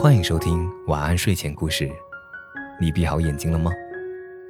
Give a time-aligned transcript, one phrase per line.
[0.00, 1.86] 欢迎收听晚安睡前故事。
[2.80, 3.70] 你闭好眼睛了吗？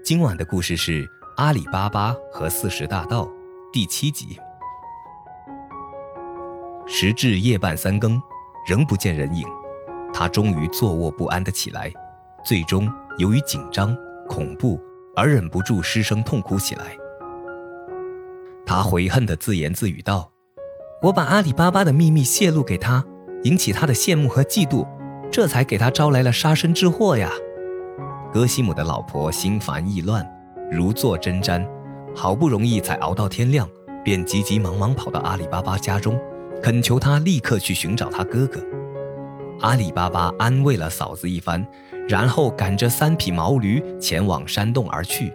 [0.04, 1.04] 今晚的故事是
[1.38, 3.24] 《阿里巴巴和四十大盗》
[3.72, 4.38] 第七集。
[6.87, 8.22] 时至夜半三更，
[8.65, 9.44] 仍不见人影，
[10.15, 11.92] 他终于坐卧不安的起来，
[12.44, 12.88] 最终
[13.19, 13.92] 由于紧张、
[14.28, 14.80] 恐怖
[15.17, 16.96] 而忍不住失声痛哭起来。
[18.64, 20.30] 他悔恨的自言自语道
[21.02, 23.05] ：“我把阿里巴巴的秘密泄露给他，
[23.43, 24.87] 引起他的羡慕和嫉妒。”
[25.30, 27.30] 这才给他招来了杀身之祸呀！
[28.33, 30.29] 戈西姆的老婆心烦意乱，
[30.70, 31.66] 如坐针毡，
[32.15, 33.69] 好不容易才熬到天亮，
[34.05, 36.19] 便急急忙忙跑到阿里巴巴家中，
[36.62, 38.61] 恳求他立刻去寻找他哥哥。
[39.61, 41.65] 阿里巴巴安慰了嫂子一番，
[42.09, 45.33] 然后赶着三匹毛驴前往山洞而去。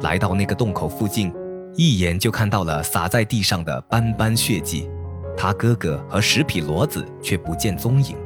[0.00, 1.32] 来到那个洞口附近，
[1.74, 4.88] 一眼就看到了洒在地上的斑斑血迹，
[5.36, 8.16] 他哥哥和十匹骡子却不见踪影。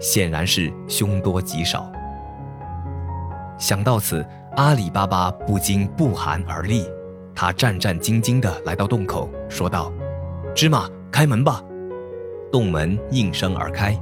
[0.00, 1.90] 显然是凶多吉少。
[3.58, 4.22] 想到此，
[4.56, 6.84] 阿里巴巴不禁不寒而栗。
[7.34, 9.92] 他战战兢兢地来到洞口，说道
[10.54, 11.62] ：“芝麻，开门吧！”
[12.52, 13.98] 洞门应声而开。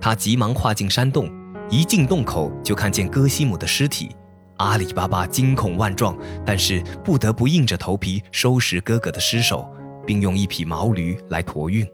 [0.00, 1.28] 他急忙跨进山洞，
[1.68, 4.14] 一进洞口就看见戈西姆的尸体。
[4.58, 9.68] 阿里巴巴惊恐万状，但是不得不硬着头皮收拾哥哥的尸首，
[10.06, 11.86] 并用一匹毛驴来驮运。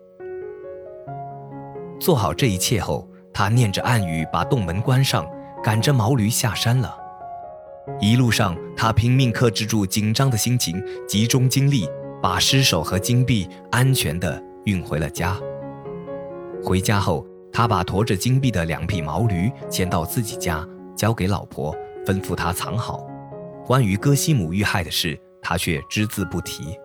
[2.01, 3.07] 做好这一切后。
[3.35, 5.27] 他念着暗语，把洞门关上，
[5.63, 6.97] 赶着毛驴下山了。
[8.01, 11.89] 一路上，他拼命克制住紧张的心情，集中精力，
[12.21, 15.37] 把尸首和金币安全地运回了家。
[16.63, 21.75] 回家后，他把驮着金币的两匹毛驴牵到自己家，交给老婆，
[22.07, 23.05] 吩咐她藏好。
[23.67, 26.79] 关于戈西姆遇害的事，他却只字不提。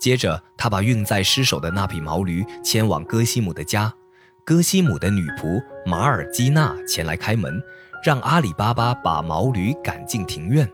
[0.00, 3.92] 接着，他把运载尸首的那匹毛驴牵往戈西姆的家。
[4.44, 7.62] 戈西姆的女仆马尔基娜前来开门，
[8.02, 10.68] 让阿里巴巴把毛驴赶进庭院。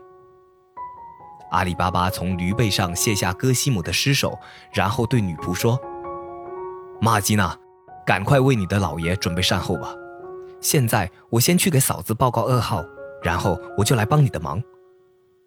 [1.51, 4.37] 阿里巴巴从驴背上卸下戈西姆的尸首，
[4.73, 5.79] 然后对女仆说
[6.99, 7.55] ：“马尔基娜，
[8.03, 9.93] 赶快为你的老爷准备善后吧。
[10.59, 12.83] 现在我先去给嫂子报告噩耗，
[13.21, 14.59] 然后我就来帮你的忙。”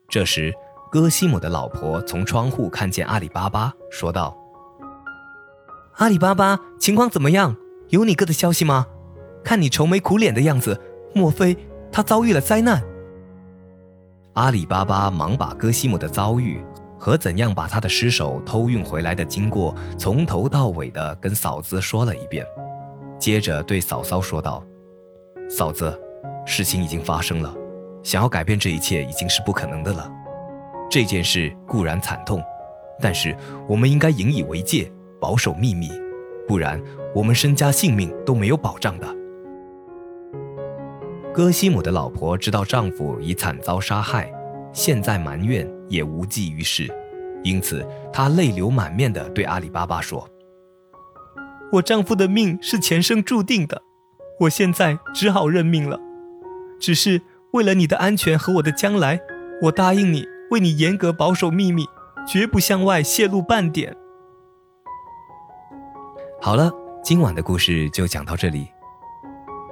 [0.08, 0.54] 这时，
[0.92, 4.36] 戈西姆的老婆从窗户看见阿里巴巴，说道
[5.98, 7.56] ：“阿里巴巴，情况怎么样？”
[7.92, 8.86] 有你哥的消息吗？
[9.44, 10.80] 看你愁眉苦脸的样子，
[11.14, 11.54] 莫非
[11.92, 12.82] 他遭遇了灾难？
[14.32, 16.64] 阿里巴巴忙把戈西姆的遭遇
[16.98, 22.46] 和怎样把他的尸首偷运回来的经过从头到尾的跟嫂子说了一遍，
[23.18, 24.64] 接着对嫂嫂说道
[25.50, 25.94] ：“嫂子，
[26.46, 27.54] 事情已经发生了，
[28.02, 30.10] 想要改变这一切已经是不可能的了。
[30.90, 32.42] 这件事固然惨痛，
[33.02, 33.36] 但是
[33.68, 35.90] 我们应该引以为戒，保守秘密。”
[36.46, 36.82] 不然，
[37.14, 39.06] 我们身家性命都没有保障的。
[41.32, 44.30] 戈西姆的老婆知道丈夫已惨遭杀害，
[44.72, 46.92] 现在埋怨也无济于事，
[47.42, 50.28] 因此她泪流满面地对阿里巴巴说
[51.72, 53.80] ：“我丈夫的命是前生注定的，
[54.40, 55.98] 我现在只好认命了。
[56.78, 59.20] 只是为了你的安全和我的将来，
[59.62, 61.86] 我答应你，为你严格保守秘密，
[62.26, 63.96] 绝不向外泄露半点。”
[66.44, 66.68] 好了，
[67.04, 68.66] 今晚的故事就讲到这里。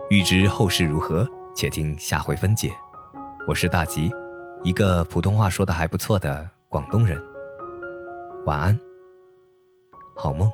[0.09, 2.73] 欲知后事如何，且听下回分解。
[3.49, 4.09] 我是大吉，
[4.63, 7.21] 一个普通话说的还不错的广东人。
[8.47, 8.79] 晚安，
[10.15, 10.49] 好梦。